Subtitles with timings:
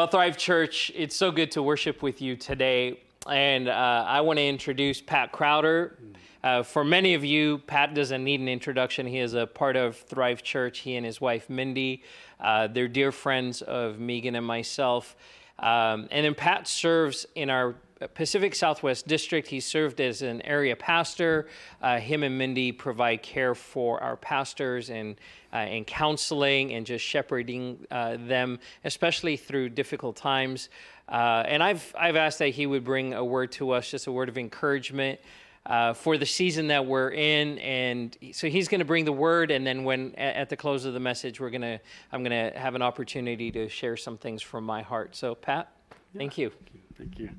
[0.00, 3.00] Well, Thrive Church, it's so good to worship with you today.
[3.28, 5.98] And uh, I want to introduce Pat Crowder.
[6.42, 9.06] Uh, for many of you, Pat doesn't need an introduction.
[9.06, 10.78] He is a part of Thrive Church.
[10.78, 12.02] He and his wife, Mindy,
[12.40, 15.16] uh, they're dear friends of Megan and myself.
[15.58, 17.74] Um, and then Pat serves in our
[18.08, 19.46] Pacific Southwest District.
[19.46, 21.48] He served as an area pastor.
[21.82, 25.16] Uh, him and Mindy provide care for our pastors and
[25.52, 30.68] uh, and counseling and just shepherding uh, them, especially through difficult times.
[31.08, 34.12] Uh, and I've I've asked that he would bring a word to us, just a
[34.12, 35.20] word of encouragement.
[35.66, 39.50] Uh, for the season that we're in, and so he's going to bring the word,
[39.50, 41.78] and then when at the close of the message, we're going to
[42.12, 45.14] I'm going to have an opportunity to share some things from my heart.
[45.14, 46.18] So, Pat, yeah.
[46.18, 46.48] thank you.
[46.48, 46.80] Thank you.
[46.96, 47.30] Thank you.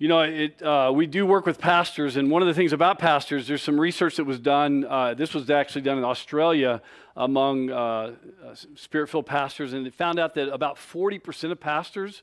[0.00, 3.00] You know, it, uh, we do work with pastors, and one of the things about
[3.00, 4.84] pastors, there's some research that was done.
[4.84, 6.80] Uh, this was actually done in Australia
[7.16, 12.22] among uh, uh spirit filled pastors, and it found out that about 40% of pastors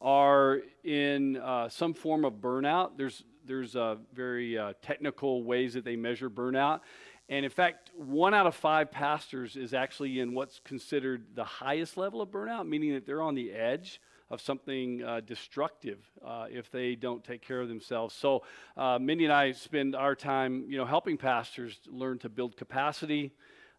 [0.00, 2.90] are in uh, some form of burnout.
[2.96, 6.82] There's, there's uh, very technical ways that they measure burnout.
[7.28, 11.96] And in fact, one out of five pastors is actually in what's considered the highest
[11.96, 16.70] level of burnout, meaning that they're on the edge of something uh, destructive uh, if
[16.70, 18.14] they don't take care of themselves.
[18.14, 18.42] So,
[18.76, 23.32] uh, Mindy and I spend our time, you know, helping pastors learn to build capacity,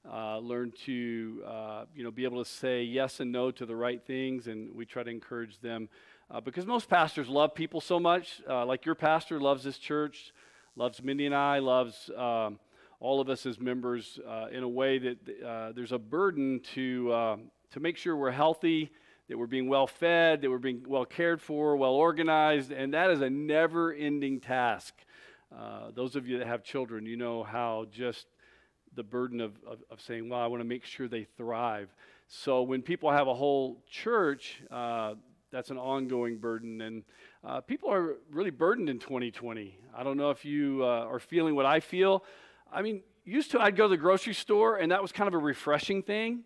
[0.10, 3.76] uh, learn to, uh, you know, be able to say yes and no to the
[3.76, 5.90] right things, and we try to encourage them
[6.32, 8.42] uh, because most pastors love people so much.
[8.48, 10.34] like your pastor loves this church,
[10.76, 12.10] loves Mindy and I, loves.
[12.16, 12.60] Um,
[13.00, 14.20] all of us as members,
[14.52, 17.38] in a way that there's a burden to
[17.72, 18.92] to make sure we're healthy,
[19.28, 23.10] that we're being well fed, that we're being well cared for, well organized, and that
[23.10, 24.94] is a never ending task.
[25.56, 28.28] Uh, those of you that have children, you know how just
[28.96, 31.94] the burden of, of, of saying, well, I want to make sure they thrive.
[32.28, 35.14] So when people have a whole church, uh,
[35.52, 36.82] that's an ongoing burden.
[36.82, 37.04] And
[37.44, 39.78] uh, people are really burdened in 2020.
[39.96, 42.24] I don't know if you uh, are feeling what I feel.
[42.72, 45.34] I mean, used to I'd go to the grocery store, and that was kind of
[45.34, 46.44] a refreshing thing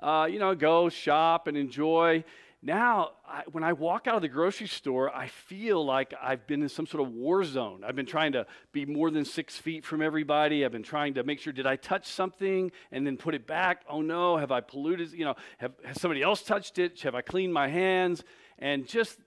[0.00, 2.24] uh, you know, go shop and enjoy.
[2.60, 6.60] Now, I, when I walk out of the grocery store, I feel like I've been
[6.60, 7.84] in some sort of war zone.
[7.86, 10.64] I've been trying to be more than six feet from everybody.
[10.64, 13.82] I've been trying to make sure, did I touch something and then put it back?
[13.88, 15.12] Oh no, have I polluted?
[15.12, 17.00] You know, have, has somebody else touched it?
[17.02, 18.24] Have I cleaned my hands?
[18.58, 19.18] And just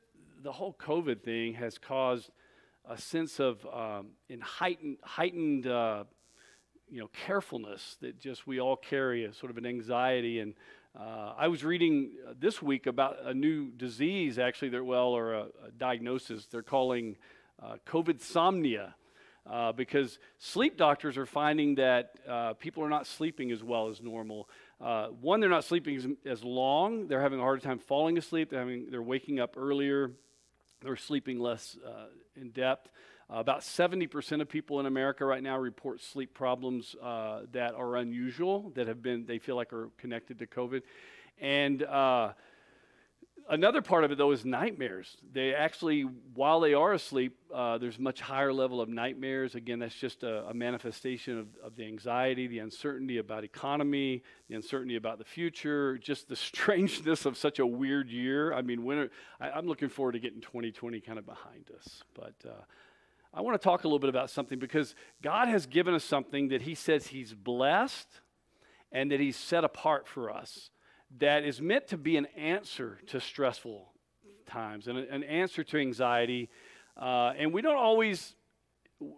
[0.44, 2.32] the whole COVID thing has caused
[2.90, 6.04] a sense of um, in heightened, heightened uh,
[6.92, 10.40] you know, carefulness that just we all carry, a sort of an anxiety.
[10.40, 10.54] And
[11.00, 15.34] uh, I was reading uh, this week about a new disease, actually, that, well, or
[15.34, 17.16] a, a diagnosis they're calling
[17.64, 18.94] uh, COVID somnia.
[19.50, 24.00] Uh, because sleep doctors are finding that uh, people are not sleeping as well as
[24.00, 24.48] normal.
[24.80, 27.08] Uh, one, they're not sleeping as, as, long.
[27.08, 28.52] They're having a harder time falling asleep.
[28.52, 30.12] They're, having, they're waking up earlier.
[30.84, 31.76] They're sleeping less
[32.36, 32.92] in depth.
[33.32, 37.96] Uh, about 70% of people in America right now report sleep problems uh, that are
[37.96, 40.82] unusual, that have been, they feel like are connected to COVID.
[41.40, 42.34] And uh,
[43.50, 45.16] another part of it, though, is nightmares.
[45.32, 46.02] They actually,
[46.34, 49.56] while they are asleep, uh, there's much higher level of nightmares.
[49.56, 54.56] Again, that's just a, a manifestation of, of, the anxiety, the uncertainty about economy, the
[54.56, 58.54] uncertainty about the future, just the strangeness of such a weird year.
[58.54, 59.10] I mean, are,
[59.40, 62.04] I, am looking forward to getting 2020 kind of behind us.
[62.14, 62.64] But uh,
[63.34, 66.50] I want to talk a little bit about something because God has given us something
[66.50, 68.08] that He says He's blessed
[68.92, 70.70] and that He's set apart for us
[71.20, 73.92] that is meant to be an answer to stressful
[74.48, 76.50] times and an answer to anxiety.
[76.98, 78.36] Uh, and we don't always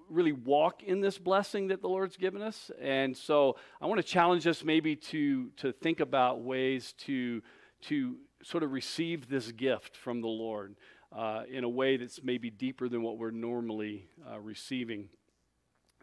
[0.10, 2.72] really walk in this blessing that the Lord's given us.
[2.80, 7.42] And so I want to challenge us maybe to, to think about ways to,
[7.82, 10.76] to sort of receive this gift from the Lord
[11.16, 15.10] uh, in a way that's maybe deeper than what we're normally uh, receiving.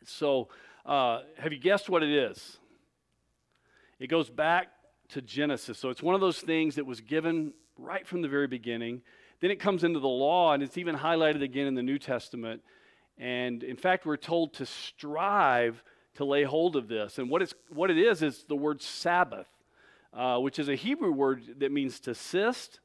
[0.05, 0.49] So,
[0.87, 2.59] uh, have you guessed what it is?
[3.99, 4.69] It goes back
[5.11, 5.79] to Genesis.
[5.79, 9.03] So, it's one of those things that was given right from the very beginning.
[9.41, 12.63] Then it comes into the law, and it's even highlighted again in the New Testament.
[13.19, 15.83] And in fact, we're told to strive
[16.15, 17.19] to lay hold of this.
[17.19, 19.49] And what, it's, what it is, is the word Sabbath,
[20.13, 22.81] uh, which is a Hebrew word that means to assist,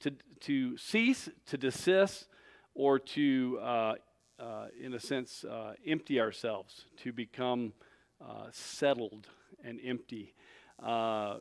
[0.00, 2.26] to, to cease, to desist,
[2.74, 3.94] or to, uh,
[4.38, 7.72] uh, in a sense, uh, empty ourselves, to become
[8.20, 9.26] uh, settled
[9.64, 10.34] and empty.
[10.82, 11.36] Uh,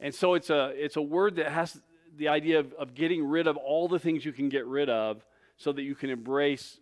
[0.00, 1.80] and so it's a, it's a word that has
[2.16, 5.24] the idea of, of getting rid of all the things you can get rid of
[5.56, 6.78] so that you can embrace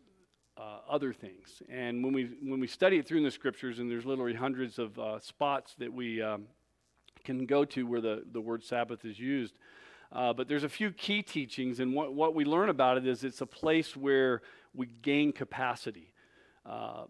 [0.57, 1.63] uh, other things.
[1.69, 4.79] And when we, when we study it through in the scriptures, and there's literally hundreds
[4.79, 6.45] of uh, spots that we um,
[7.25, 9.55] can go to where the, the word Sabbath is used,
[10.13, 13.25] Uh, but there's a few key teachings, and what, what we learn about it is
[13.25, 14.43] it's a place where
[14.75, 16.13] we gain capacity.
[16.67, 17.05] Uh,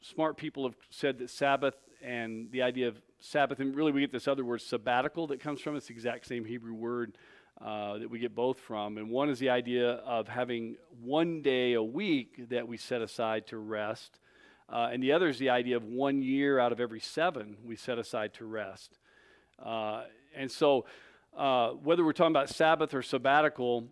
[0.00, 4.12] smart people have said that Sabbath and the idea of Sabbath, and really we get
[4.12, 7.18] this other word, sabbatical, that comes from it's the exact same Hebrew word
[7.60, 8.98] uh, that we get both from.
[8.98, 13.48] And one is the idea of having one day a week that we set aside
[13.48, 14.20] to rest.
[14.68, 17.74] Uh, and the other is the idea of one year out of every seven we
[17.74, 18.98] set aside to rest.
[19.62, 20.04] Uh,
[20.36, 20.84] and so,
[21.36, 23.88] uh, whether we're talking about Sabbath or sabbatical,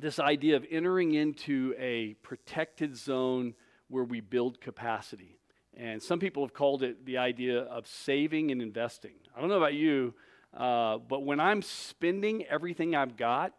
[0.00, 3.54] this idea of entering into a protected zone
[3.88, 5.38] where we build capacity.
[5.76, 9.14] And some people have called it the idea of saving and investing.
[9.36, 10.14] I don't know about you,
[10.56, 13.54] uh, but when I'm spending everything I've got,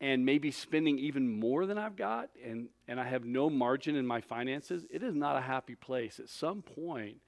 [0.00, 4.04] and maybe spending even more than I've got, and, and I have no margin in
[4.04, 6.18] my finances, it is not a happy place.
[6.18, 7.18] At some point,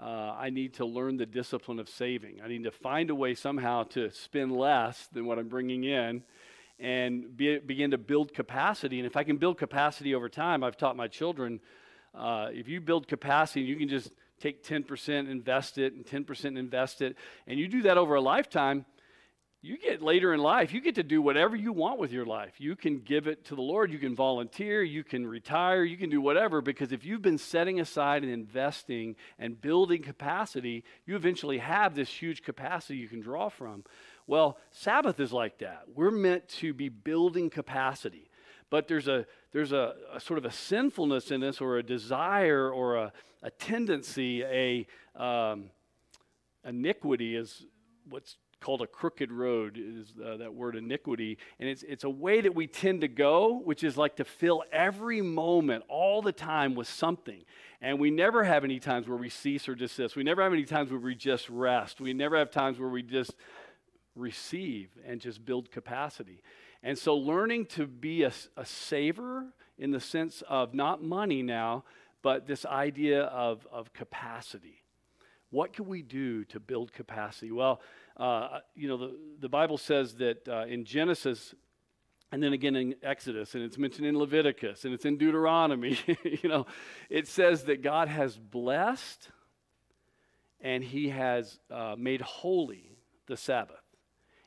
[0.00, 2.40] uh, I need to learn the discipline of saving.
[2.44, 6.22] I need to find a way somehow to spend less than what I'm bringing in
[6.78, 8.98] and be, begin to build capacity.
[8.98, 11.60] And if I can build capacity over time, I've taught my children
[12.16, 14.10] uh, if you build capacity, you can just
[14.40, 17.16] take 10%, invest it, and 10% invest it,
[17.46, 18.86] and you do that over a lifetime,
[19.66, 22.54] you get later in life, you get to do whatever you want with your life.
[22.58, 26.08] You can give it to the Lord, you can volunteer, you can retire, you can
[26.08, 31.58] do whatever, because if you've been setting aside and investing and building capacity, you eventually
[31.58, 33.84] have this huge capacity you can draw from.
[34.26, 35.82] Well, Sabbath is like that.
[35.92, 38.30] We're meant to be building capacity.
[38.70, 42.68] But there's a there's a, a sort of a sinfulness in this, or a desire,
[42.68, 45.70] or a, a tendency, a um,
[46.64, 47.64] iniquity is
[48.08, 48.36] what's
[48.66, 51.38] called a crooked road is uh, that word iniquity.
[51.60, 54.64] And it's, it's a way that we tend to go which is like to fill
[54.72, 57.44] every moment all the time with something.
[57.80, 60.16] And we never have any times where we cease or desist.
[60.16, 62.00] We never have any times where we just rest.
[62.00, 63.36] We never have times where we just
[64.16, 66.42] receive and just build capacity.
[66.82, 69.46] And so learning to be a, a saver
[69.78, 71.84] in the sense of not money now
[72.20, 74.82] but this idea of, of capacity
[75.50, 77.80] what can we do to build capacity well
[78.16, 81.54] uh, you know, the, the Bible says that uh, in Genesis,
[82.32, 86.48] and then again in Exodus, and it's mentioned in Leviticus, and it's in Deuteronomy, you
[86.48, 86.66] know,
[87.10, 89.30] it says that God has blessed
[90.60, 92.96] and he has uh, made holy
[93.26, 93.76] the Sabbath.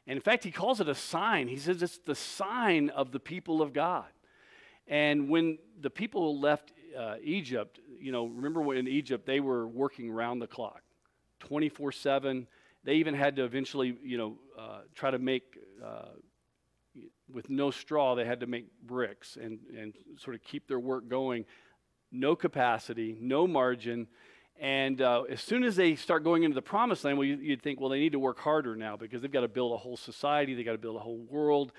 [0.08, 1.48] And in fact, he calls it a sign.
[1.48, 4.08] He says it's the sign of the people of God.
[4.88, 9.68] And when the people left uh, Egypt, you know, remember when in Egypt they were
[9.68, 10.82] working round the clock,
[11.40, 12.48] 24 7
[12.84, 16.10] they even had to eventually, you know, uh, try to make, uh,
[17.32, 21.08] with no straw, they had to make bricks and, and sort of keep their work
[21.10, 21.46] going.
[22.12, 24.08] No capacity, no margin.
[24.60, 27.62] And uh, as soon as they start going into the promised land, well, you, would
[27.62, 29.98] think, well, they need to work harder now because they've got to build a whole
[29.98, 31.72] society, they've got to build a whole world,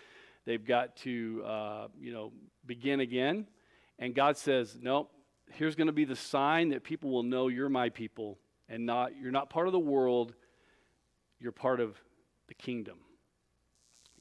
[0.46, 2.32] they've got to, uh, you know,
[2.66, 3.46] begin again.
[3.98, 5.08] And God says, no,
[5.52, 8.38] here's going to be the sign that people will know you're my people
[8.70, 10.32] and not you're not part of the world
[11.40, 11.98] you're part of
[12.48, 12.98] the kingdom.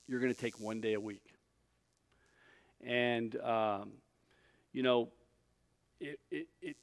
[0.07, 1.33] You're going to take one day a week.
[2.83, 3.91] And, um,
[4.71, 5.09] you know,
[5.99, 6.77] it, it, it,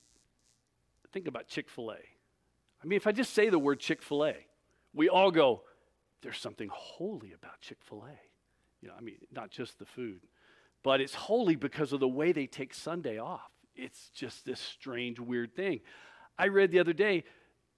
[1.12, 1.96] think about Chick fil A.
[1.96, 4.34] I mean, if I just say the word Chick fil A,
[4.92, 5.62] we all go,
[6.22, 8.20] there's something holy about Chick fil A.
[8.82, 10.20] You know, I mean, not just the food,
[10.82, 13.50] but it's holy because of the way they take Sunday off.
[13.74, 15.80] It's just this strange, weird thing.
[16.38, 17.24] I read the other day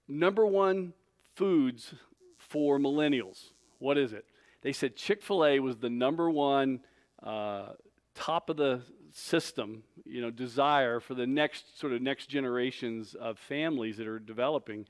[0.09, 0.93] number one
[1.35, 1.93] foods
[2.37, 3.51] for millennials.
[3.77, 4.25] What is it?
[4.61, 6.81] They said Chick fil A was the number one
[7.23, 7.69] uh,
[8.15, 8.81] top of the
[9.13, 14.19] system, you know, desire for the next sort of next generations of families that are
[14.19, 14.85] developing.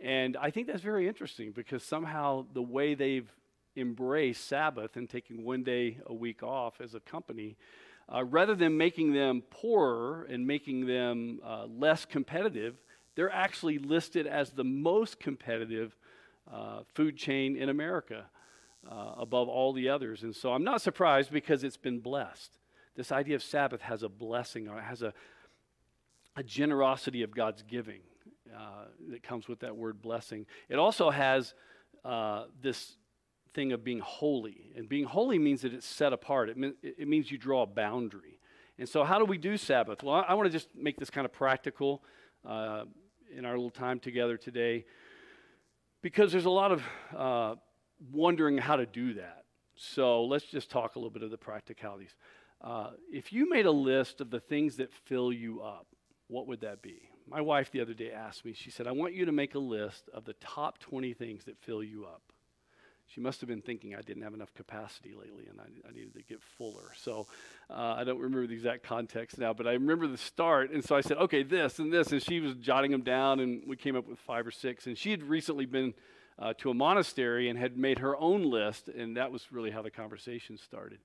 [0.00, 3.30] And I think that's very interesting because somehow the way they've
[3.76, 7.56] embraced Sabbath and taking one day a week off as a company,
[8.12, 12.76] uh, rather than making them poorer and making them uh, less competitive,
[13.20, 15.94] they're actually listed as the most competitive
[16.50, 18.24] uh, food chain in America
[18.90, 20.22] uh, above all the others.
[20.22, 22.50] And so I'm not surprised because it's been blessed.
[22.96, 25.12] This idea of Sabbath has a blessing or it has a,
[26.34, 28.00] a generosity of God's giving
[28.56, 30.46] uh, that comes with that word blessing.
[30.70, 31.52] It also has
[32.02, 32.96] uh, this
[33.52, 34.72] thing of being holy.
[34.74, 37.66] And being holy means that it's set apart, it, mean, it means you draw a
[37.66, 38.38] boundary.
[38.78, 40.02] And so, how do we do Sabbath?
[40.02, 42.02] Well, I, I want to just make this kind of practical
[42.48, 42.84] uh,
[43.36, 44.84] in our little time together today
[46.02, 46.82] because there's a lot of
[47.16, 47.54] uh,
[48.12, 49.44] wondering how to do that.
[49.76, 52.14] So let's just talk a little bit of the practicalities.
[52.60, 55.86] Uh, if you made a list of the things that fill you up,
[56.28, 57.08] what would that be?
[57.26, 59.58] My wife the other day asked me, she said, I want you to make a
[59.58, 62.22] list of the top 20 things that fill you up.
[63.14, 66.14] She must have been thinking I didn't have enough capacity lately and I, I needed
[66.14, 66.92] to get fuller.
[66.96, 67.26] So
[67.68, 70.70] uh, I don't remember the exact context now, but I remember the start.
[70.70, 72.12] And so I said, okay, this and this.
[72.12, 74.86] And she was jotting them down, and we came up with five or six.
[74.86, 75.92] And she had recently been
[76.38, 79.82] uh, to a monastery and had made her own list, and that was really how
[79.82, 80.98] the conversation started.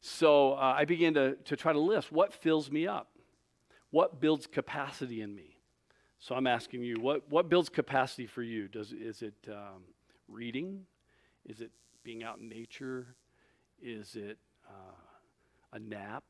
[0.00, 3.08] So uh, I began to, to try to list what fills me up,
[3.90, 5.58] what builds capacity in me.
[6.18, 8.68] So I'm asking you, what, what builds capacity for you?
[8.68, 9.82] Does, is it um,
[10.28, 10.86] reading?
[11.46, 11.70] Is it
[12.04, 13.14] being out in nature?
[13.80, 14.94] Is it uh,
[15.72, 16.24] a nap?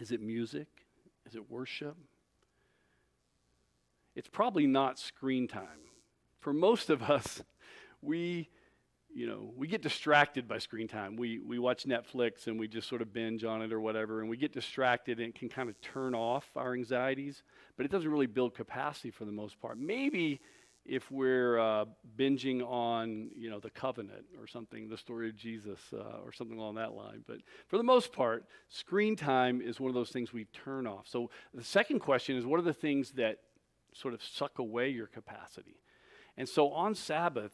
[0.00, 0.68] Is it music?
[1.26, 1.96] Is it worship?
[4.14, 5.90] It's probably not screen time.
[6.40, 7.42] For most of us,
[8.02, 8.48] we
[9.14, 11.14] you know, we get distracted by screen time.
[11.14, 14.28] We, we watch Netflix and we just sort of binge on it or whatever, and
[14.28, 17.44] we get distracted and can kind of turn off our anxieties,
[17.76, 19.78] but it doesn't really build capacity for the most part.
[19.78, 20.40] Maybe
[20.84, 21.86] if we're uh,
[22.16, 26.58] binging on, you know, the covenant or something, the story of Jesus uh, or something
[26.58, 27.24] along that line.
[27.26, 27.38] But
[27.68, 31.06] for the most part, screen time is one of those things we turn off.
[31.08, 33.38] So the second question is what are the things that
[33.94, 35.80] sort of suck away your capacity?
[36.36, 37.52] And so on Sabbath,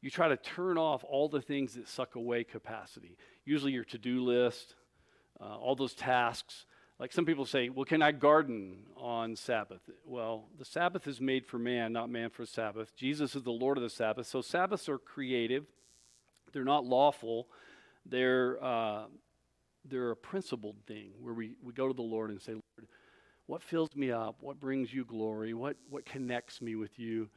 [0.00, 3.18] you try to turn off all the things that suck away capacity.
[3.44, 4.74] Usually your to do list,
[5.38, 6.64] uh, all those tasks.
[7.00, 9.80] Like some people say, well, can I garden on Sabbath?
[10.04, 12.94] Well, the Sabbath is made for man, not man for Sabbath.
[12.94, 14.26] Jesus is the Lord of the Sabbath.
[14.26, 15.64] So Sabbaths are creative,
[16.52, 17.48] they're not lawful.
[18.06, 19.04] They're, uh,
[19.84, 22.88] they're a principled thing where we, we go to the Lord and say, Lord,
[23.46, 24.36] what fills me up?
[24.40, 25.54] What brings you glory?
[25.54, 27.28] What, what connects me with you?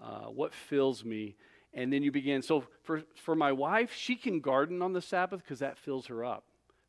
[0.00, 1.36] Uh, what fills me?
[1.72, 2.42] And then you begin.
[2.42, 6.24] So for, for my wife, she can garden on the Sabbath because that fills her
[6.24, 6.44] up.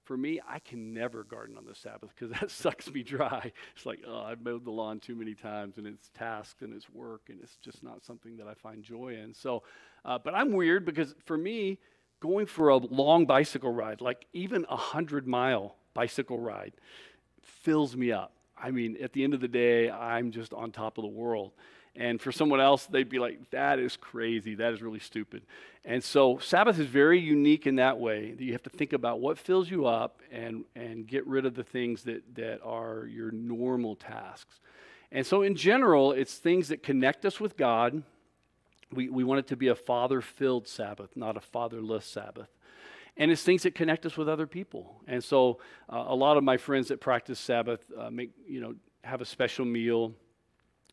[0.09, 3.51] For me, I can never garden on the Sabbath because that sucks me dry.
[3.75, 6.89] It's like, oh, I've mowed the lawn too many times and it's tasked and it's
[6.89, 9.35] work and it's just not something that I find joy in.
[9.35, 9.61] So,
[10.03, 11.77] uh, but I'm weird because for me,
[12.21, 16.73] going for a long bicycle ride, like even a hundred mile bicycle ride,
[17.43, 18.33] fills me up.
[18.57, 21.51] I mean, at the end of the day, I'm just on top of the world.
[21.95, 24.55] And for someone else, they'd be like, that is crazy.
[24.55, 25.43] That is really stupid.
[25.83, 29.19] And so Sabbath is very unique in that way that you have to think about
[29.19, 33.31] what fills you up and, and get rid of the things that, that are your
[33.31, 34.59] normal tasks.
[35.11, 38.03] And so, in general, it's things that connect us with God.
[38.93, 42.49] We, we want it to be a father filled Sabbath, not a fatherless Sabbath.
[43.17, 45.01] And it's things that connect us with other people.
[45.07, 45.59] And so,
[45.91, 49.25] uh, a lot of my friends that practice Sabbath uh, make, you know, have a
[49.25, 50.13] special meal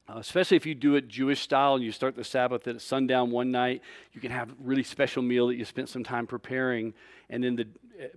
[0.08, 3.30] uh, especially if you do it Jewish style and you start the Sabbath at sundown
[3.30, 3.82] one night,
[4.12, 6.94] you can have a really special meal that you spent some time preparing,
[7.28, 7.66] and then the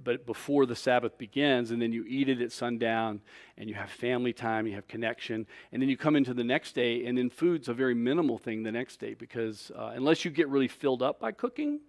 [0.03, 3.21] but before the Sabbath begins, and then you eat it at sundown,
[3.57, 6.73] and you have family time, you have connection, and then you come into the next
[6.73, 10.31] day, and then food's a very minimal thing the next day because uh, unless you
[10.31, 11.79] get really filled up by cooking,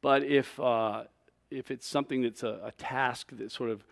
[0.00, 1.04] but if uh,
[1.50, 3.84] if it's something that's a, a task that sort of,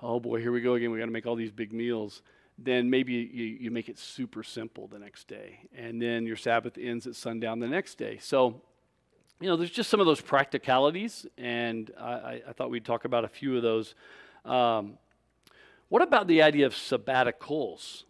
[0.00, 2.22] oh boy, here we go again, we got to make all these big meals
[2.58, 5.60] then maybe you, you make it super simple the next day.
[5.76, 8.18] And then your Sabbath ends at sundown the next day.
[8.20, 8.60] So,
[9.40, 13.24] you know, there's just some of those practicalities, and I, I thought we'd talk about
[13.24, 13.94] a few of those.
[14.44, 14.98] Um,
[15.88, 18.04] what about the idea of sabbaticals?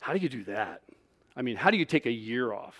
[0.00, 0.82] How do you do that?
[1.34, 2.76] I mean, how do you take a year off?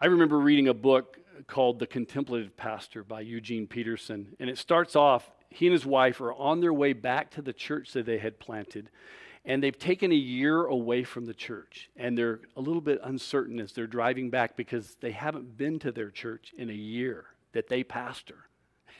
[0.00, 4.96] I remember reading a book called The Contemplative Pastor by Eugene Peterson, and it starts
[4.96, 8.18] off he and his wife are on their way back to the church that they
[8.18, 8.90] had planted.
[9.44, 11.88] And they've taken a year away from the church.
[11.96, 15.92] And they're a little bit uncertain as they're driving back because they haven't been to
[15.92, 18.36] their church in a year that they pastor.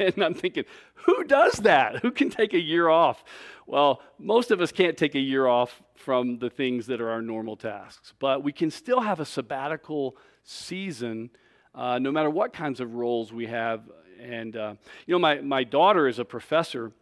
[0.00, 0.64] And I'm thinking,
[0.94, 2.02] who does that?
[2.02, 3.24] Who can take a year off?
[3.66, 7.20] Well, most of us can't take a year off from the things that are our
[7.20, 11.30] normal tasks, but we can still have a sabbatical season
[11.74, 13.82] uh, no matter what kinds of roles we have
[14.20, 14.74] and, uh,
[15.06, 16.92] you know, my, my daughter is a professor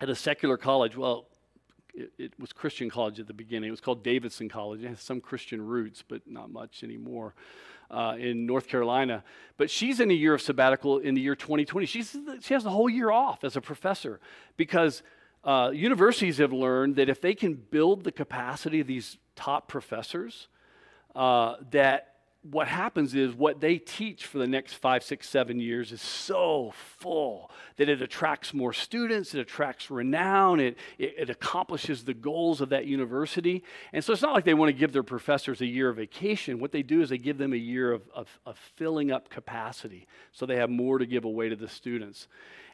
[0.00, 0.96] at a secular college.
[0.96, 1.26] Well,
[1.94, 3.68] it, it, was Christian college at the beginning.
[3.68, 4.82] It was called Davidson College.
[4.82, 7.34] It has some Christian roots, but not much anymore
[7.90, 9.22] uh, in North Carolina.
[9.56, 11.86] But she's in a year of sabbatical in the year 2020.
[11.86, 14.20] She's, she has the whole year off as a professor
[14.56, 15.02] because
[15.44, 20.48] uh, universities have learned that if they can build the capacity of these top professors,
[21.14, 22.13] uh, that
[22.50, 26.74] what happens is what they teach for the next five, six, seven years is so
[26.74, 32.60] full that it attracts more students, it attracts renown, it, it, it, accomplishes the goals
[32.60, 33.64] of that university.
[33.94, 36.60] And so it's not like they want to give their professors a year of vacation.
[36.60, 40.06] What they do is they give them a year of, of, of filling up capacity
[40.30, 42.28] so they have more to give away to the students.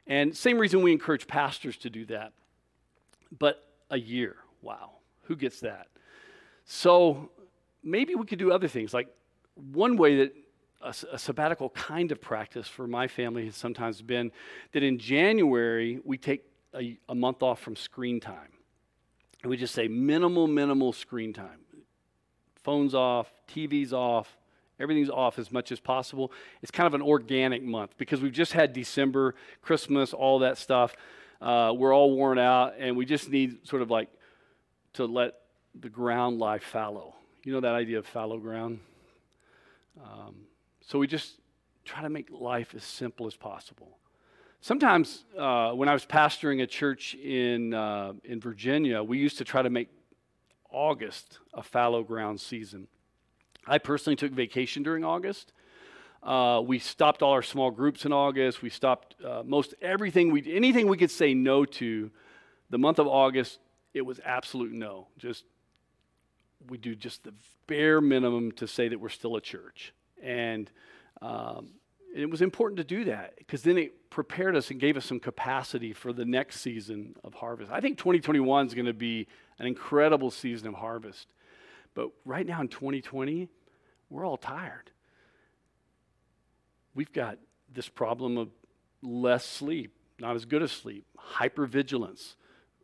[0.04, 2.32] And same reason we encourage pastors to do that.
[3.38, 4.90] But a year, wow,
[5.22, 5.86] who gets that?
[6.64, 7.30] So
[7.84, 9.06] maybe we could do other things like
[9.54, 10.34] one way that
[10.82, 14.32] a, a, sabbatical kind of practice for my family has sometimes been
[14.72, 18.52] that in January we take a, a month off from screen time.
[19.42, 21.60] And we just say minimal, minimal screen time.
[22.62, 24.36] Phones off, TV's off,
[24.78, 26.32] everything's off as much as possible.
[26.62, 30.94] It's kind of an organic month because we've just had December, Christmas, all that stuff.
[31.40, 34.08] Uh, we're all worn out, and we just need sort of like
[34.94, 35.34] to let
[35.78, 37.14] the ground lie fallow.
[37.44, 38.80] You know that idea of fallow ground?
[39.98, 40.34] Um,
[40.80, 41.40] so we just
[41.84, 43.98] try to make life as simple as possible.
[44.60, 49.44] Sometimes, uh, when I was pastoring a church in, uh, in Virginia, we used to
[49.44, 49.88] try to make
[50.70, 52.86] August a fallow ground season.
[53.66, 55.52] I personally took vacation during August.
[56.22, 58.60] Uh, we stopped all our small groups in August.
[58.60, 62.10] We stopped uh, most everything we anything we could say no to.
[62.68, 63.58] The month of August,
[63.94, 65.08] it was absolute no.
[65.18, 65.44] Just
[66.68, 67.32] we do just the
[67.66, 70.70] bare minimum to say that we're still a church, and
[71.22, 71.70] um,
[72.14, 75.20] it was important to do that because then it prepared us and gave us some
[75.20, 77.70] capacity for the next season of harvest.
[77.70, 81.28] I think 2021 is going to be an incredible season of harvest,
[81.94, 83.48] but right now in 2020,
[84.08, 84.90] we're all tired
[86.94, 87.38] we've got
[87.72, 88.48] this problem of
[89.02, 92.34] less sleep, not as good as sleep, hypervigilance,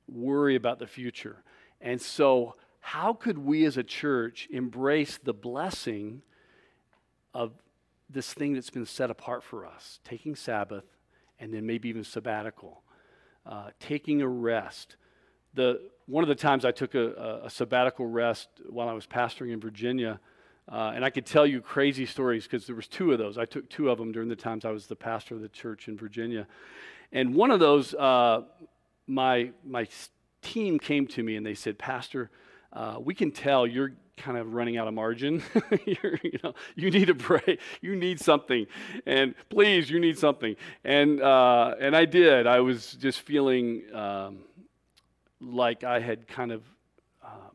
[0.09, 1.43] worry about the future.
[1.81, 2.55] And so,
[2.87, 6.23] how could we as a church embrace the blessing
[7.35, 7.51] of
[8.09, 10.85] this thing that's been set apart for us, taking Sabbath
[11.41, 12.85] and then maybe even sabbatical,
[13.45, 14.95] uh, taking a rest?
[15.55, 19.53] The, one of the times I took a, a, sabbatical rest while I was pastoring
[19.53, 20.21] in Virginia,
[20.71, 23.37] uh, and I could tell you crazy stories because there was two of those.
[23.37, 25.89] I took two of them during the times I was the pastor of the church
[25.89, 26.47] in Virginia.
[27.11, 28.43] And one of those, uh,
[29.09, 29.89] my, my
[30.41, 32.31] team came to me and they said, Pastor,
[32.73, 35.43] uh, we can tell you're kind of running out of margin.
[35.87, 37.61] you know, you need a break.
[37.81, 38.67] You need something,
[39.05, 40.57] and please, you need something.
[40.85, 42.47] And uh, and I did.
[42.47, 44.39] I was just feeling um,
[45.41, 46.63] like I had kind of
[47.25, 47.51] uh,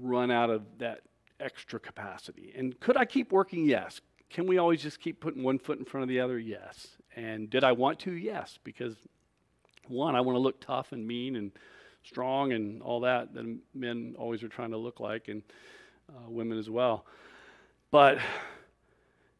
[0.00, 1.00] run out of that
[1.40, 2.52] extra capacity.
[2.56, 3.64] And could I keep working?
[3.64, 4.00] Yes.
[4.30, 6.38] Can we always just keep putting one foot in front of the other?
[6.38, 6.88] Yes.
[7.14, 8.12] And did I want to?
[8.12, 8.58] Yes.
[8.64, 8.96] Because,
[9.86, 11.52] one, I want to look tough and mean and
[12.04, 15.42] strong and all that that men always are trying to look like, and
[16.08, 17.04] uh, women as well.
[17.90, 18.18] But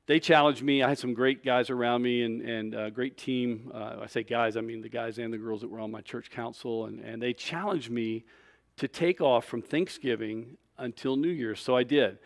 [0.07, 0.83] they challenged me.
[0.83, 3.70] I had some great guys around me and, and a great team.
[3.72, 6.03] Uh, I say guys, I mean the guys and the girls that were on my
[6.03, 6.87] church council.
[6.87, 8.24] And, and they challenged me
[8.77, 11.61] to take off from Thanksgiving until New Year's.
[11.61, 12.18] So I did.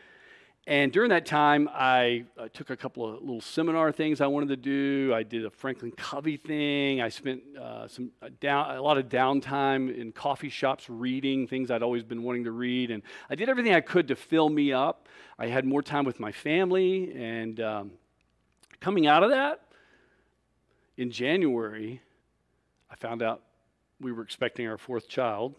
[0.68, 4.50] And during that time, I, I, took a couple of little seminar things I wanted
[4.50, 5.14] to do.
[5.14, 7.00] I did a Franklin Covey thing.
[7.00, 11.70] I spent uh, some uh, down, a lot of downtime in coffee shops reading things
[11.70, 12.90] I'd always been wanting to read.
[12.90, 15.09] And I did everything I could to fill me up.
[15.38, 17.14] I had more time with my family.
[17.16, 17.92] And um,
[18.78, 19.62] coming out of that,
[20.98, 22.02] in January,
[22.90, 23.40] I found out
[24.02, 25.54] we were expecting our fourth child.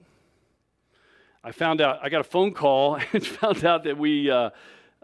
[1.44, 4.52] I found out, I got a phone call and found out that we, uh,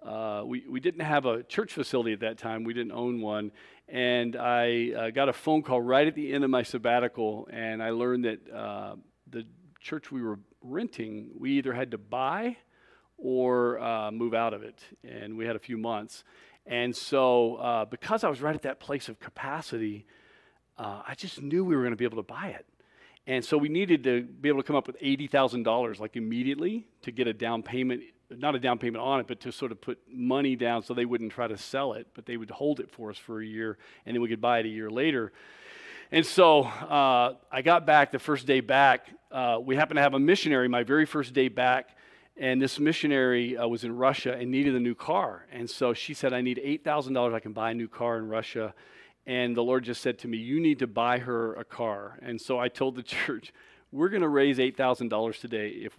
[0.05, 2.63] uh, we, we didn't have a church facility at that time.
[2.63, 3.51] We didn't own one.
[3.87, 7.81] And I uh, got a phone call right at the end of my sabbatical, and
[7.81, 8.95] I learned that uh,
[9.29, 9.45] the
[9.79, 12.57] church we were renting, we either had to buy
[13.17, 14.79] or uh, move out of it.
[15.03, 16.23] And we had a few months.
[16.65, 20.05] And so, uh, because I was right at that place of capacity,
[20.77, 22.65] I just knew we were going to be able to buy it.
[23.27, 27.11] And so we needed to be able to come up with $80,000 like immediately to
[27.11, 29.99] get a down payment, not a down payment on it, but to sort of put
[30.11, 33.09] money down so they wouldn't try to sell it, but they would hold it for
[33.09, 35.31] us for a year and then we could buy it a year later.
[36.11, 39.09] And so uh, I got back the first day back.
[39.31, 41.97] Uh, we happened to have a missionary my very first day back,
[42.37, 45.47] and this missionary uh, was in Russia and needed a new car.
[45.51, 47.33] And so she said, I need $8,000.
[47.33, 48.73] I can buy a new car in Russia.
[49.25, 52.19] And the Lord just said to me, You need to buy her a car.
[52.21, 53.51] And so I told the church,
[53.91, 55.69] We're going to raise $8,000 today.
[55.69, 55.97] If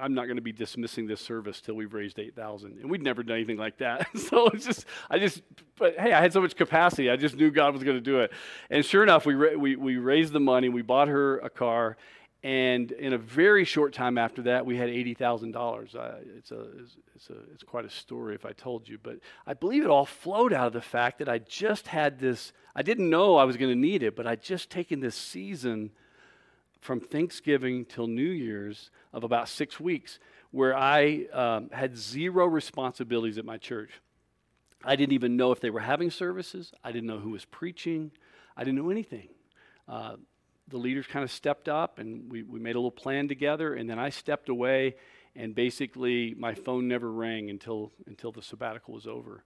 [0.00, 2.78] I'm not going to be dismissing this service till we've raised 8,000.
[2.80, 4.06] And we'd never done anything like that.
[4.18, 5.42] so it's just, I just,
[5.78, 7.10] but hey, I had so much capacity.
[7.10, 8.32] I just knew God was going to do it.
[8.70, 10.68] And sure enough, we, we, we raised the money.
[10.68, 11.96] We bought her a car.
[12.44, 15.94] And in a very short time after that, we had $80,000.
[15.94, 16.66] Uh, it's, a,
[17.14, 20.06] it's, a, it's quite a story if I told you, but I believe it all
[20.06, 23.56] flowed out of the fact that I just had this, I didn't know I was
[23.56, 25.92] going to need it, but I'd just taken this season
[26.82, 30.18] from Thanksgiving till New Year's of about six weeks
[30.50, 33.92] where I um, had zero responsibilities at my church.
[34.84, 38.10] I didn't even know if they were having services, I didn't know who was preaching,
[38.56, 39.28] I didn't know anything.
[39.88, 40.16] Uh,
[40.68, 43.74] the leaders kind of stepped up and we, we made a little plan together.
[43.74, 44.96] And then I stepped away,
[45.36, 49.44] and basically my phone never rang until, until the sabbatical was over.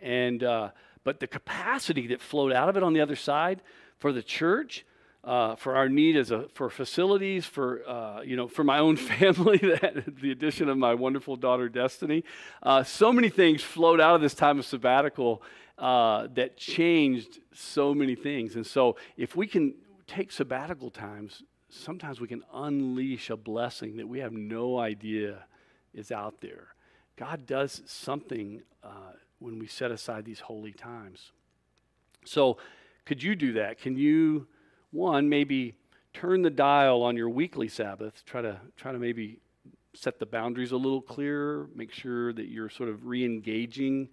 [0.00, 0.70] And, uh,
[1.04, 3.62] but the capacity that flowed out of it on the other side
[3.98, 4.84] for the church,
[5.24, 8.96] uh, for our need as a, for facilities, for, uh, you know, for my own
[9.18, 12.24] family, that, the addition of my wonderful daughter, Destiny.
[12.62, 15.42] Uh, so many things flowed out of this time of sabbatical
[15.78, 18.56] uh, that changed so many things.
[18.56, 19.74] And so if we can
[20.06, 25.44] take sabbatical times, sometimes we can unleash a blessing that we have no idea
[25.94, 26.68] is out there.
[27.16, 31.32] God does something uh, when we set aside these holy times.
[32.24, 32.58] So,
[33.04, 33.78] could you do that?
[33.78, 34.46] Can you,
[34.92, 35.74] one, maybe
[36.12, 38.22] turn the dial on your weekly Sabbath?
[38.24, 39.40] Try to try to maybe
[39.94, 41.68] set the boundaries a little clearer.
[41.74, 44.08] Make sure that you're sort of re-engaging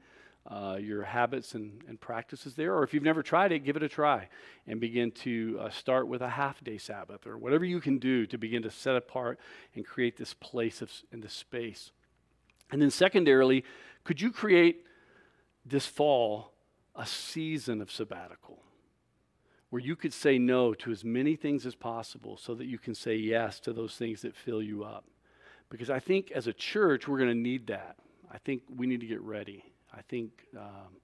[0.48, 2.74] uh, your habits and, and practices there.
[2.74, 4.30] Or if you've never tried it, give it a try
[4.68, 8.26] and begin to uh, start with a half day Sabbath or whatever you can do
[8.26, 9.40] to begin to set apart
[9.76, 11.92] and create this place of, in this space.
[12.72, 13.64] And then, secondarily,
[14.04, 14.86] could you create
[15.66, 16.54] this fall
[16.96, 18.59] a season of sabbatical
[19.70, 22.96] where you could say no to as many things as possible so that you can
[22.96, 25.06] say yes to those things that fill you up?
[25.70, 27.98] Because I think as a church, we're going to need that.
[28.32, 29.64] I think we need to get ready.
[29.94, 30.98] I think um,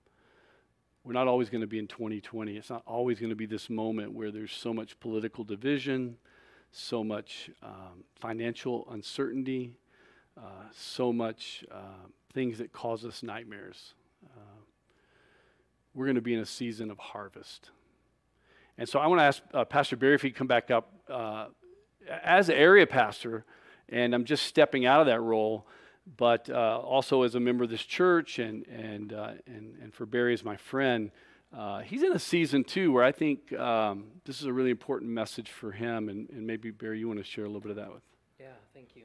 [1.03, 2.57] we're not always going to be in 2020.
[2.57, 6.17] It's not always going to be this moment where there's so much political division,
[6.71, 9.73] so much um, financial uncertainty,
[10.37, 13.93] uh, so much uh, things that cause us nightmares.
[14.25, 14.59] Uh,
[15.93, 17.69] we're going to be in a season of harvest.
[18.77, 20.91] And so I want to ask uh, Pastor Barry if he'd come back up.
[21.09, 21.47] Uh,
[22.23, 23.45] as area pastor,
[23.89, 25.67] and I'm just stepping out of that role,
[26.17, 30.05] but uh, also as a member of this church and, and, uh, and, and for
[30.05, 31.11] Barry as my friend,
[31.55, 35.11] uh, he's in a season too where I think um, this is a really important
[35.11, 36.09] message for him.
[36.09, 38.03] And, and maybe, Barry, you want to share a little bit of that with.
[38.39, 39.03] Yeah, thank you.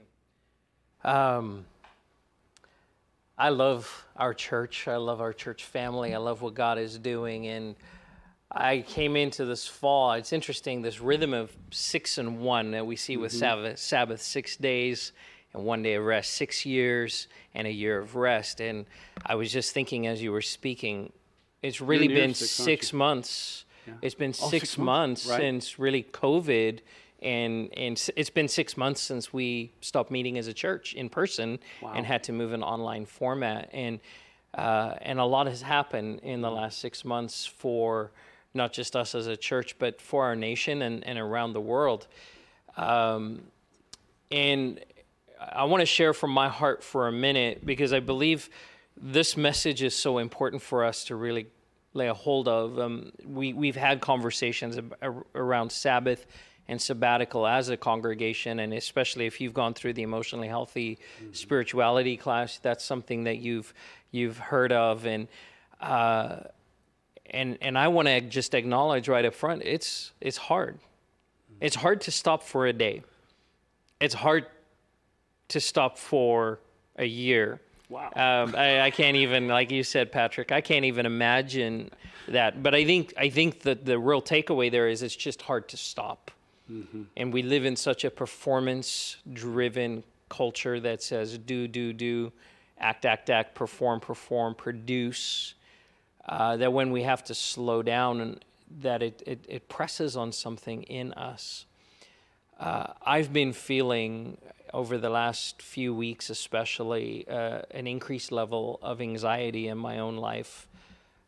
[1.08, 1.64] Um,
[3.38, 4.88] I love our church.
[4.88, 6.14] I love our church family.
[6.14, 7.46] I love what God is doing.
[7.46, 7.76] And
[8.52, 10.12] I came into this fall.
[10.12, 13.38] It's interesting, this rhythm of six and one that we see with mm-hmm.
[13.38, 15.12] Sabbath, Sabbath, six days
[15.54, 18.60] and one day of rest, six years and a year of rest.
[18.60, 18.86] And
[19.24, 21.12] I was just thinking as you were speaking,
[21.62, 23.64] it's really been six, six months.
[23.86, 23.94] Yeah.
[24.02, 25.40] It's been oh, six, six, months, months right.
[25.40, 26.80] since really COVID.
[27.22, 31.58] And, and it's been six months since we stopped meeting as a church in person
[31.82, 31.92] wow.
[31.94, 33.68] and had to move an online format.
[33.72, 34.00] And,
[34.54, 38.10] uh, and a lot has happened in the last six months for
[38.54, 42.06] not just us as a church, but for our nation and, and around the world.
[42.76, 43.42] Um,
[44.30, 44.80] and
[45.40, 48.50] I want to share from my heart for a minute because I believe
[48.96, 51.46] this message is so important for us to really
[51.94, 52.78] lay a hold of.
[52.78, 54.78] Um, we, we've had conversations
[55.34, 56.26] around Sabbath
[56.68, 61.32] and sabbatical as a congregation, and especially if you've gone through the emotionally healthy mm-hmm.
[61.32, 63.74] spirituality class, that's something that you've
[64.12, 65.26] you've heard of, and
[65.80, 66.40] uh,
[67.30, 70.78] and and I want to just acknowledge right up front, it's it's hard.
[71.60, 73.02] It's hard to stop for a day.
[74.00, 74.46] It's hard
[75.48, 76.58] to stop for
[76.96, 77.60] a year.
[77.90, 78.10] Wow.
[78.14, 81.90] Um, I, I, can't even, like you said, Patrick, I can't even imagine
[82.28, 82.62] that.
[82.62, 85.76] But I think I think that the real takeaway there is it's just hard to
[85.76, 86.30] stop.
[86.70, 87.02] Mm-hmm.
[87.16, 92.32] And we live in such a performance-driven culture that says do, do, do,
[92.78, 95.54] act, act, act, perform, perform, produce.
[96.28, 98.44] Uh, that when we have to slow down, and
[98.82, 101.66] that it, it, it presses on something in us.
[102.58, 104.36] Uh, I've been feeling
[104.72, 110.16] over the last few weeks, especially, uh, an increased level of anxiety in my own
[110.16, 110.68] life.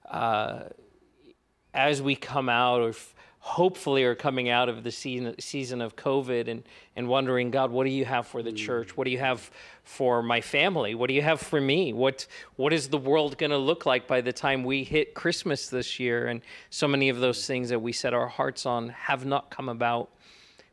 [0.09, 0.65] Uh,
[1.75, 5.97] as we come out, or f- hopefully are coming out of the season, season of
[5.97, 6.63] COVID and,
[6.95, 8.57] and wondering, God, what do you have for the mm.
[8.57, 8.97] church?
[8.97, 9.51] What do you have
[9.83, 10.95] for my family?
[10.95, 11.93] What do you have for me?
[11.93, 15.69] What, what is the world going to look like by the time we hit Christmas
[15.69, 16.29] this year?
[16.29, 19.69] And so many of those things that we set our hearts on have not come
[19.69, 20.09] about.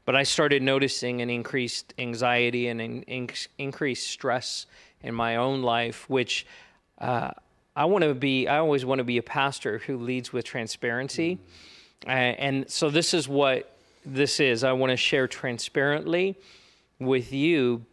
[0.06, 4.68] But I started noticing an increased anxiety and an in- increased stress
[5.02, 6.46] in my own life, which
[7.00, 7.32] uh,
[7.76, 11.38] I want to be, I always want to be a pastor who leads with transparency.
[11.38, 11.40] Mm.
[12.06, 14.64] Uh, and so this is what this is.
[14.64, 16.38] I want to share transparently
[17.00, 17.86] with you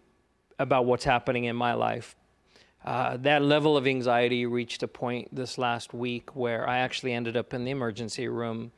[0.59, 2.16] about what's happening in my life.
[2.85, 7.37] Uh, that level of anxiety reached a point this last week where I actually ended
[7.37, 8.71] up in the emergency room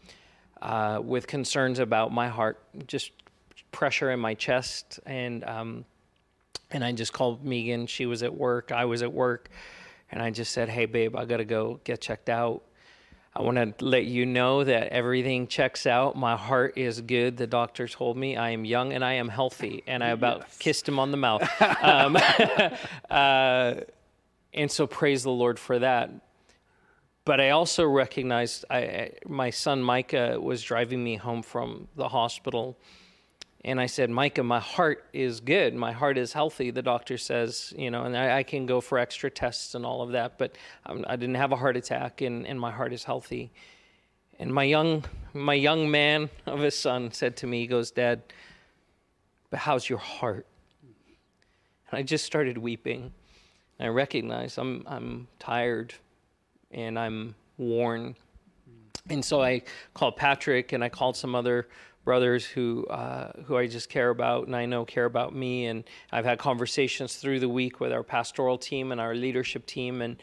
[0.63, 3.13] uh, with concerns about my heart, just
[3.71, 5.85] pressure in my chest, and um,
[6.71, 7.87] and I just called Megan.
[7.87, 8.73] She was at work.
[8.73, 9.51] I was at work,
[10.11, 12.63] and I just said, "Hey, babe, I gotta go get checked out."
[13.39, 16.17] I want to let you know that everything checks out.
[16.17, 17.37] My heart is good.
[17.37, 20.59] The doctor told me I am young and I am healthy, and I about yes.
[20.59, 21.49] kissed him on the mouth.
[21.81, 22.17] um,
[23.11, 23.75] uh,
[24.53, 26.11] and so praise the Lord for that.
[27.25, 32.09] but I also recognized I, I, my son Micah was driving me home from the
[32.09, 32.77] hospital.
[33.65, 35.75] And I said, Micah, my heart is good.
[35.75, 36.71] My heart is healthy.
[36.71, 40.01] The doctor says, you know, and I, I can go for extra tests and all
[40.01, 43.03] of that, but um, I didn't have a heart attack and, and my heart is
[43.03, 43.51] healthy.
[44.39, 48.23] And my young, my young man of a son said to me, he goes, Dad,
[49.51, 50.47] but how's your heart?
[51.91, 53.13] And I just started weeping.
[53.79, 55.95] And I recognized I'm, I'm tired
[56.71, 58.15] and I'm worn.
[59.11, 59.63] And so I
[59.95, 61.67] called Patrick and I called some other
[62.09, 65.67] brothers who uh, who I just care about and I know care about me.
[65.67, 70.01] And I've had conversations through the week with our pastoral team and our leadership team.
[70.01, 70.17] And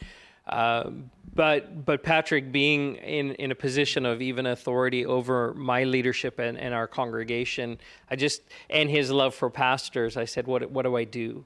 [0.48, 0.90] uh,
[1.36, 6.58] but but Patrick being in, in a position of even authority over my leadership and,
[6.58, 7.78] and our congregation,
[8.10, 11.46] I just and his love for pastors, I said, what what do I do?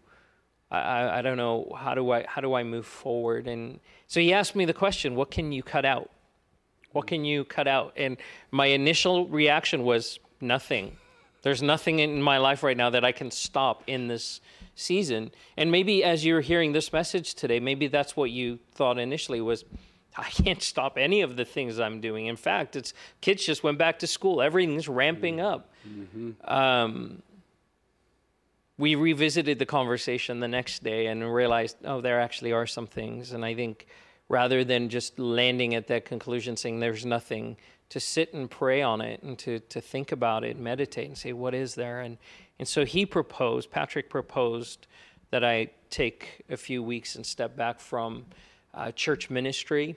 [0.71, 3.45] I, I don't know how do I how do I move forward?
[3.45, 6.09] And so he asked me the question, what can you cut out?
[6.93, 7.91] What can you cut out?
[7.97, 8.17] And
[8.51, 10.97] my initial reaction was nothing.
[11.41, 14.41] There's nothing in my life right now that I can stop in this
[14.75, 15.31] season.
[15.55, 19.63] And maybe as you're hearing this message today, maybe that's what you thought initially was
[20.17, 22.25] I can't stop any of the things I'm doing.
[22.25, 24.41] In fact, it's kids just went back to school.
[24.41, 25.71] Everything's ramping up.
[25.87, 26.51] Mm-hmm.
[26.51, 27.21] Um,
[28.77, 33.33] we revisited the conversation the next day and realized, oh, there actually are some things.
[33.33, 33.87] And I think
[34.29, 37.57] rather than just landing at that conclusion saying there's nothing,
[37.89, 41.33] to sit and pray on it and to, to think about it, meditate and say,
[41.33, 42.01] what is there?
[42.01, 42.17] And,
[42.59, 44.87] and so he proposed, Patrick proposed
[45.31, 48.25] that I take a few weeks and step back from
[48.73, 49.95] uh, church ministry,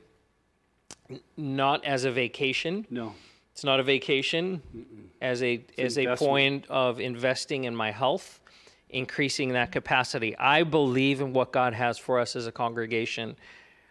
[1.36, 2.86] not as a vacation.
[2.90, 3.14] No.
[3.52, 4.84] It's not a vacation, Mm-mm.
[5.20, 8.40] as a it's as a point of investing in my health,
[8.88, 10.36] increasing that capacity.
[10.38, 13.36] I believe in what God has for us as a congregation.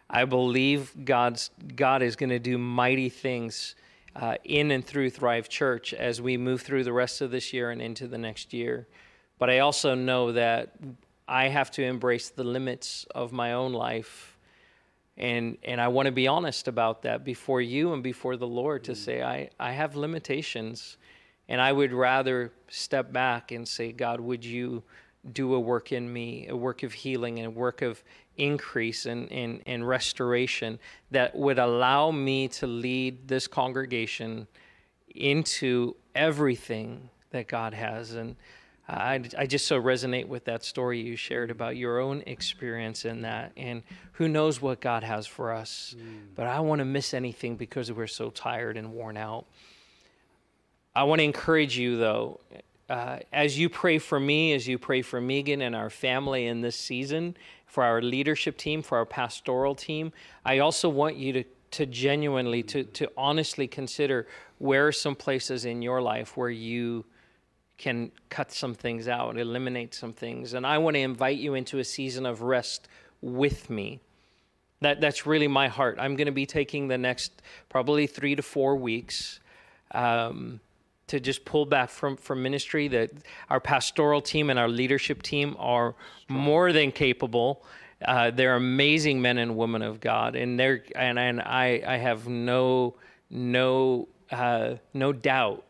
[0.09, 3.75] I believe God's God is going to do mighty things
[4.15, 7.71] uh, in and through Thrive Church as we move through the rest of this year
[7.71, 8.87] and into the next year.
[9.39, 10.75] But I also know that
[11.27, 14.37] I have to embrace the limits of my own life.
[15.17, 18.83] And, and I want to be honest about that before you and before the Lord
[18.85, 18.97] to mm.
[18.97, 20.97] say, I, I have limitations.
[21.47, 24.83] And I would rather step back and say, God, would you
[25.31, 28.03] do a work in me, a work of healing and a work of
[28.37, 30.79] increase and, and, and restoration
[31.11, 34.47] that would allow me to lead this congregation
[35.15, 38.13] into everything that God has.
[38.13, 38.35] And
[38.87, 43.21] I, I just so resonate with that story you shared about your own experience in
[43.21, 43.51] that.
[43.55, 45.95] And who knows what God has for us.
[45.97, 46.35] Mm.
[46.35, 49.45] But I want to miss anything because we're so tired and worn out.
[50.93, 52.41] I want to encourage you, though,
[52.89, 56.59] uh, as you pray for me, as you pray for Megan and our family in
[56.59, 57.37] this season,
[57.71, 60.11] for our leadership team, for our pastoral team,
[60.43, 65.63] I also want you to, to genuinely, to, to honestly consider where are some places
[65.63, 67.05] in your life where you
[67.77, 70.53] can cut some things out, eliminate some things.
[70.53, 72.89] And I want to invite you into a season of rest
[73.21, 74.01] with me.
[74.81, 75.97] That, that's really my heart.
[75.97, 79.39] I'm going to be taking the next probably three to four weeks.
[79.91, 80.59] Um,
[81.11, 83.11] to just pull back from from ministry that
[83.49, 85.93] our pastoral team and our leadership team are
[86.29, 87.63] more than capable.
[88.03, 92.29] Uh, they're amazing men and women of God and they're and, and I I have
[92.29, 92.95] no
[93.29, 95.65] no uh, no doubt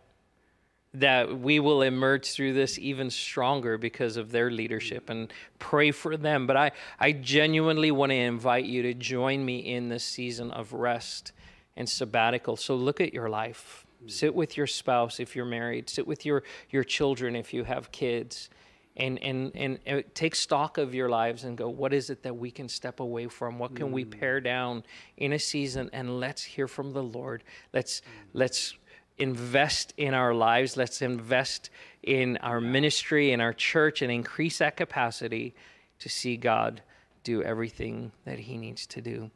[0.94, 6.18] that we will emerge through this even stronger because of their leadership and pray for
[6.18, 6.46] them.
[6.46, 10.72] But I I genuinely want to invite you to join me in this season of
[10.72, 11.32] rest
[11.76, 12.58] and sabbatical.
[12.58, 15.90] So look at your life Sit with your spouse if you're married.
[15.90, 18.50] Sit with your, your children if you have kids.
[18.98, 22.36] And, and, and, and take stock of your lives and go, what is it that
[22.36, 23.58] we can step away from?
[23.58, 23.92] What can mm.
[23.92, 24.84] we pare down
[25.16, 25.90] in a season?
[25.94, 27.44] And let's hear from the Lord.
[27.74, 28.04] Let's, mm.
[28.34, 28.76] let's
[29.18, 30.76] invest in our lives.
[30.76, 31.70] Let's invest
[32.04, 35.56] in our ministry, in our church, and increase that capacity
[36.00, 36.82] to see God
[37.24, 39.32] do everything that He needs to do.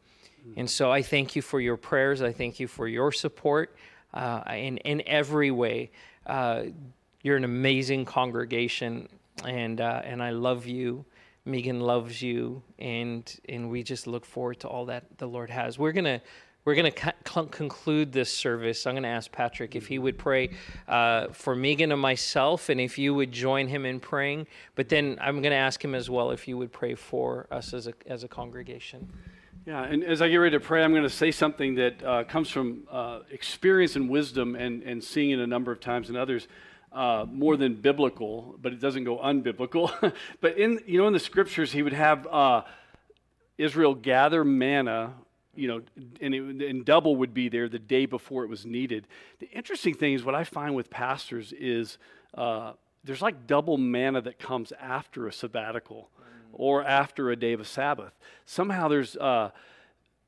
[0.45, 0.53] Mm.
[0.57, 2.21] And so I thank you for your prayers.
[2.21, 3.77] I thank you for your support
[4.15, 5.91] uh, in, in every way.
[6.25, 6.63] Uh,
[7.21, 9.09] you're an amazing congregation,
[9.43, 11.05] and, uh, and I love you.
[11.45, 15.77] Megan loves you, and, and we just look forward to all that the Lord has.
[15.77, 16.21] We're going to
[16.65, 17.13] we're going to
[17.51, 18.87] conclude this service.
[18.87, 20.49] I'm going to ask Patrick if he would pray
[20.87, 24.47] uh, for Megan and myself, and if you would join him in praying.
[24.73, 27.71] But then I'm going to ask him as well if you would pray for us
[27.75, 29.07] as a, as a congregation.
[29.65, 32.23] Yeah, and as I get ready to pray, I'm going to say something that uh,
[32.25, 36.15] comes from uh, experience and wisdom and, and seeing it a number of times in
[36.15, 36.47] others.
[36.91, 40.13] Uh, more than biblical, but it doesn't go unbiblical.
[40.39, 42.61] but in you know in the scriptures, he would have uh,
[43.57, 45.13] Israel gather manna
[45.55, 45.81] you know,
[46.19, 49.07] and, it, and double would be there the day before it was needed.
[49.39, 51.97] The interesting thing is what I find with pastors is
[52.33, 52.73] uh,
[53.05, 56.09] there's like double manna that comes after a sabbatical
[56.55, 58.13] or after a day of a Sabbath.
[58.45, 59.51] Somehow there's, uh,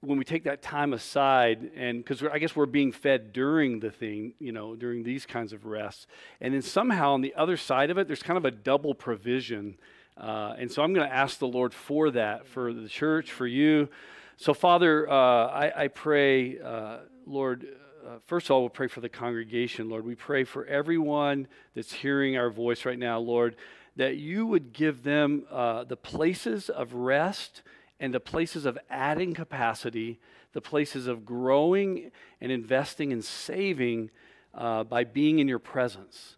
[0.02, 3.90] when we take that time aside, and because I guess we're being fed during the
[3.90, 6.06] thing, you know, during these kinds of rests,
[6.40, 9.78] and then somehow on the other side of it, there's kind of a double provision.
[10.16, 13.48] Uh, and so I'm going to ask the Lord for that, for the church, for
[13.48, 13.90] you.
[14.36, 17.66] So, Father, uh, I, I, pray, uh, Lord,
[18.06, 20.06] uh, first of all, we'll pray for the congregation, Lord.
[20.06, 23.56] We pray for everyone that's hearing our voice right now, Lord,
[23.98, 27.64] that you would give them uh, the places of rest
[28.00, 30.20] and the places of adding capacity,
[30.54, 34.10] the places of growing and investing and saving
[34.54, 36.38] uh, by being in your presence.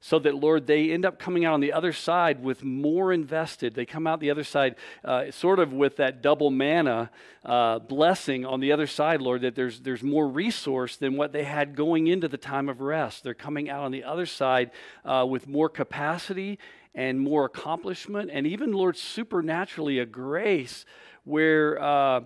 [0.00, 3.74] So that, Lord, they end up coming out on the other side with more invested.
[3.74, 7.10] They come out the other side uh, sort of with that double manna
[7.44, 11.42] uh, blessing on the other side, Lord, that there's, there's more resource than what they
[11.42, 13.24] had going into the time of rest.
[13.24, 14.70] They're coming out on the other side
[15.04, 16.60] uh, with more capacity
[16.94, 20.84] and more accomplishment, and even, Lord, supernaturally a grace
[21.24, 21.80] where.
[21.80, 22.20] Uh,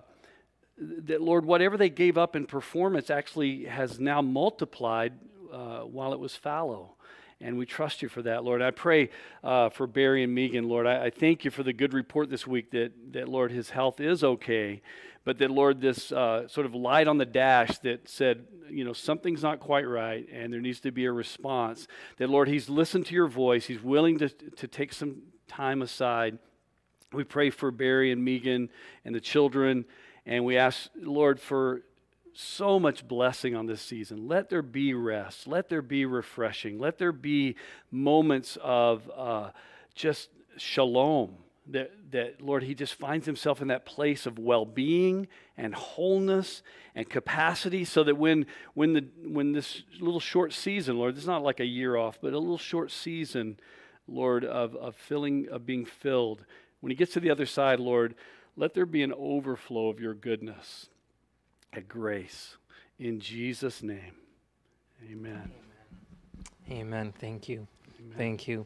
[0.77, 5.13] that Lord, whatever they gave up in performance actually has now multiplied
[5.51, 6.95] uh, while it was fallow.
[7.43, 8.61] And we trust you for that, Lord.
[8.61, 9.09] I pray
[9.43, 10.87] uh, for Barry and Megan, Lord.
[10.87, 13.99] I, I, thank you for the good report this week that, that, Lord, his health
[13.99, 14.81] is okay.
[15.25, 18.93] But that, Lord, this uh, sort of light on the dash that said, you know,
[18.93, 21.85] something's not quite right and there needs to be a response.
[22.15, 23.65] That, Lord, he's listened to your voice.
[23.65, 26.39] He's willing to, to take some time aside.
[27.11, 28.69] We pray for Barry and Megan
[29.03, 29.83] and the children.
[30.25, 31.81] And we ask, Lord, for
[32.33, 34.27] so much blessing on this season.
[34.27, 35.47] Let there be rest.
[35.47, 36.79] Let there be refreshing.
[36.79, 37.55] Let there be
[37.91, 39.49] moments of uh,
[39.95, 41.35] just shalom.
[41.67, 46.61] That, that, Lord, he just finds himself in that place of well being and wholeness
[46.93, 51.41] and capacity so that when, when, the, when this little short season, Lord, is not
[51.41, 53.57] like a year off, but a little short season,
[54.07, 56.43] Lord, of, of filling, of being filled,
[56.81, 58.15] when he gets to the other side, Lord,
[58.57, 60.89] let there be an overflow of your goodness
[61.75, 62.57] at grace.
[62.99, 64.13] In Jesus' name,
[65.11, 65.51] amen.
[66.69, 67.13] Amen.
[67.19, 67.67] Thank you.
[67.99, 68.17] Amen.
[68.17, 68.65] Thank you.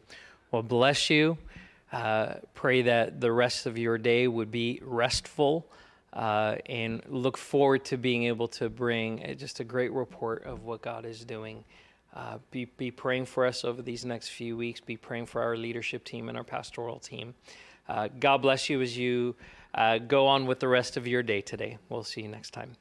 [0.51, 1.37] Well, bless you.
[1.91, 5.65] Uh, pray that the rest of your day would be restful
[6.13, 10.81] uh, and look forward to being able to bring just a great report of what
[10.81, 11.63] God is doing.
[12.15, 14.79] Uh, be, be praying for us over these next few weeks.
[14.79, 17.35] Be praying for our leadership team and our pastoral team.
[17.87, 19.35] Uh, God bless you as you
[19.73, 21.77] uh, go on with the rest of your day today.
[21.89, 22.73] We'll see you next time.